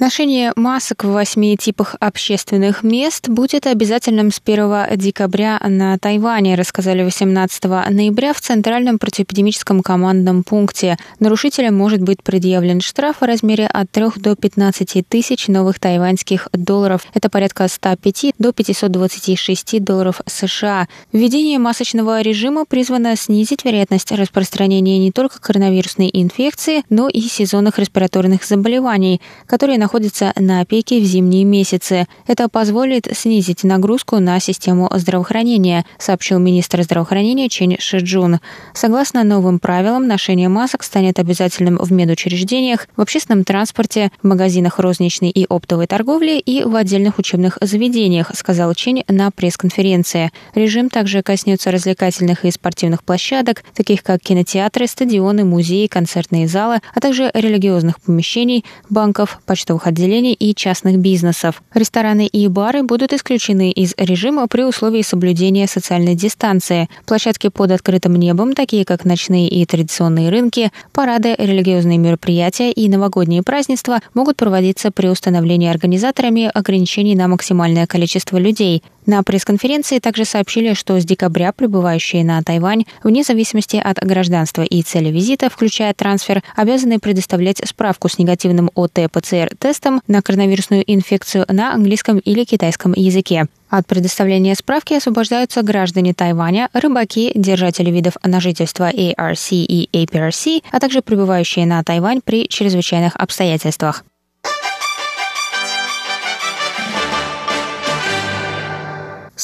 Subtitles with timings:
[0.00, 7.02] Ношение масок в восьми типах общественных мест будет обязательным с 1 декабря на Тайване, рассказали
[7.02, 10.98] 18 ноября в Центральном противоэпидемическом командном пункте.
[11.18, 17.04] Нарушителям может быть предъявлен штраф в размере от 3 до 15 тысяч новых тайваньских долларов.
[17.12, 20.86] Это порядка 105 до 526 долларов США.
[21.12, 28.44] Введение масочного режима призвано снизить вероятность распространения не только коронавирусной инфекции, но и сезонных респираторных
[28.44, 32.06] заболеваний, которые находится на пике в зимние месяцы.
[32.26, 38.40] Это позволит снизить нагрузку на систему здравоохранения, сообщил министр здравоохранения Чен Шиджун.
[38.74, 45.30] Согласно новым правилам, ношение масок станет обязательным в медучреждениях, в общественном транспорте, в магазинах розничной
[45.30, 50.32] и оптовой торговли и в отдельных учебных заведениях, сказал Чен на пресс-конференции.
[50.54, 57.00] Режим также коснется развлекательных и спортивных площадок, таких как кинотеатры, стадионы, музеи, концертные залы, а
[57.00, 61.62] также религиозных помещений, банков, почтовых продуктовых отделений и частных бизнесов.
[61.74, 66.88] Рестораны и бары будут исключены из режима при условии соблюдения социальной дистанции.
[67.06, 73.42] Площадки под открытым небом, такие как ночные и традиционные рынки, парады, религиозные мероприятия и новогодние
[73.42, 80.74] празднества могут проводиться при установлении организаторами ограничений на максимальное количество людей– на пресс-конференции также сообщили,
[80.74, 86.42] что с декабря прибывающие на Тайвань, вне зависимости от гражданства и цели визита, включая трансфер,
[86.54, 93.46] обязаны предоставлять справку с негативным ОТ-ПЦР-тестом на коронавирусную инфекцию на английском или китайском языке.
[93.70, 100.80] От предоставления справки освобождаются граждане Тайваня, рыбаки, держатели видов на жительство ARC и APRC, а
[100.80, 104.04] также прибывающие на Тайвань при чрезвычайных обстоятельствах.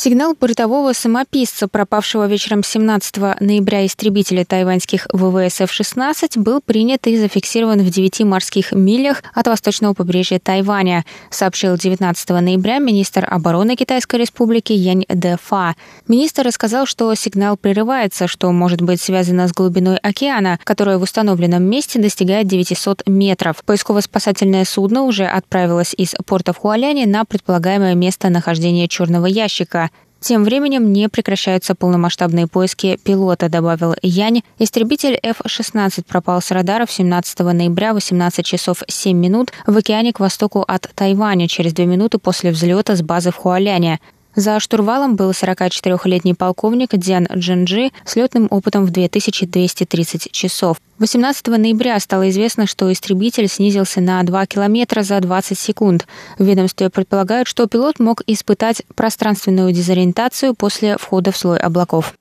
[0.05, 7.81] Сигнал бортового самописца, пропавшего вечером 17 ноября истребителя тайваньских ВВС F-16, был принят и зафиксирован
[7.81, 14.75] в 9 морских милях от восточного побережья Тайваня, сообщил 19 ноября министр обороны Китайской республики
[14.75, 15.75] Янь Дэфа.
[16.07, 21.63] Министр рассказал, что сигнал прерывается, что может быть связано с глубиной океана, которая в установленном
[21.63, 23.65] месте достигает 900 метров.
[23.65, 29.89] Поисково-спасательное судно уже отправилось из порта в Хуаляне на предполагаемое место нахождения черного ящика.
[30.25, 34.41] Тем временем не прекращаются полномасштабные поиски пилота, добавил Янь.
[34.59, 40.65] Истребитель F-16 пропал с радаров 17 ноября 18 часов 7 минут в океане к востоку
[40.67, 44.01] от Тайваня через 2 минуты после взлета с базы в Хуаляне.
[44.37, 50.79] За штурвалом был 44-летний полковник Дзян Джинджи с летным опытом в 2230 часов.
[50.99, 56.07] 18 ноября стало известно, что истребитель снизился на 2 километра за 20 секунд.
[56.39, 62.15] В ведомстве предполагают, что пилот мог испытать пространственную дезориентацию после входа в слой облаков.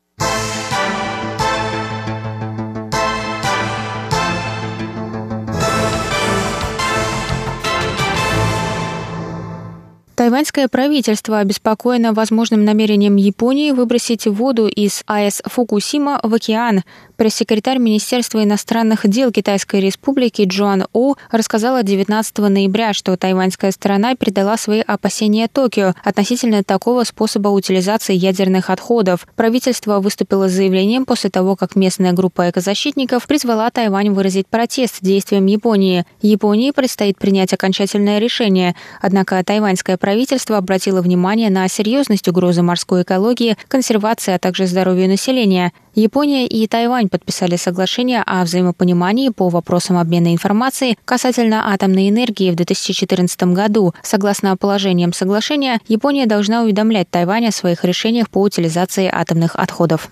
[10.34, 16.82] Тайваньское правительство обеспокоено возможным намерением Японии выбросить воду из АЭС Фукусима в океан.
[17.16, 24.58] Пресс-секретарь Министерства иностранных дел Китайской Республики Джоан У рассказала 19 ноября, что тайваньская сторона передала
[24.58, 29.28] свои опасения Токио относительно такого способа утилизации ядерных отходов.
[29.36, 35.46] Правительство выступило с заявлением после того, как местная группа экозащитников призвала Тайвань выразить протест действиям
[35.46, 36.06] Японии.
[36.22, 38.76] Японии предстоит принять окончательное решение.
[39.02, 45.72] Однако тайваньское правительство обратило внимание на серьезность угрозы морской экологии, консервации, а также здоровью населения.
[45.96, 52.56] Япония и Тайвань подписали соглашение о взаимопонимании по вопросам обмена информацией касательно атомной энергии в
[52.56, 53.94] 2014 году.
[54.02, 60.10] Согласно положениям соглашения, Япония должна уведомлять Тайвань о своих решениях по утилизации атомных отходов.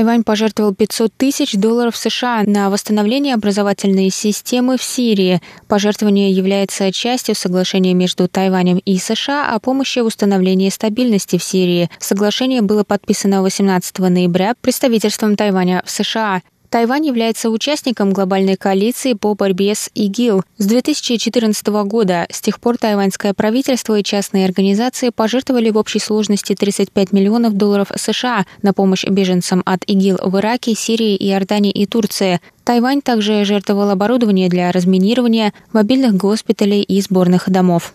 [0.00, 5.42] Тайвань пожертвовал 500 тысяч долларов США на восстановление образовательной системы в Сирии.
[5.68, 11.90] Пожертвование является частью соглашения между Тайванем и США о помощи в установлении стабильности в Сирии.
[11.98, 16.40] Соглашение было подписано 18 ноября представительством Тайваня в США.
[16.70, 20.44] Тайвань является участником глобальной коалиции по борьбе с ИГИЛ.
[20.56, 26.54] С 2014 года с тех пор тайваньское правительство и частные организации пожертвовали в общей сложности
[26.54, 32.40] 35 миллионов долларов США на помощь беженцам от ИГИЛ в Ираке, Сирии, Иордании и Турции.
[32.62, 37.94] Тайвань также жертвовал оборудование для разминирования, мобильных госпиталей и сборных домов.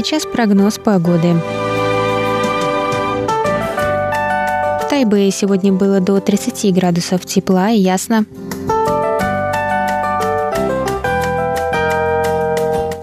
[0.00, 1.34] Сейчас прогноз погоды.
[4.80, 8.24] В Тайбэе сегодня было до 30 градусов тепла и ясно.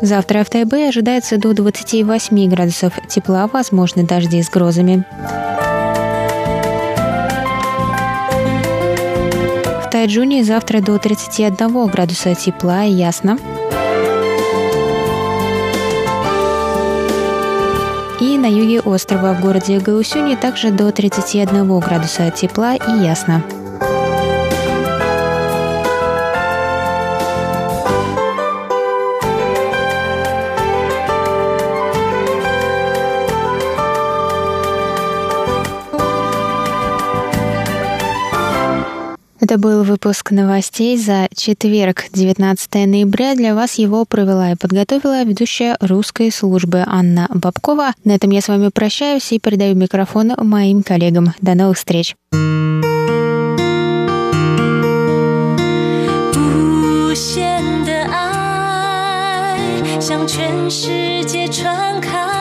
[0.02, 5.06] Завтра в Тайбэе ожидается до 28 градусов тепла, возможны дожди с грозами.
[9.86, 13.38] В Тайджуне завтра до 31 градуса тепла и ясно.
[18.20, 23.44] И на юге острова в городе Гаусюни также до 31 градуса тепла и ясно.
[39.41, 43.35] Это был выпуск новостей за четверг, 19 ноября.
[43.35, 47.93] Для вас его провела и подготовила ведущая русской службы Анна Бабкова.
[48.05, 51.35] На этом я с вами прощаюсь и передаю микрофон моим коллегам.
[51.41, 52.15] До новых встреч!
[60.03, 62.36] 向全世界传开。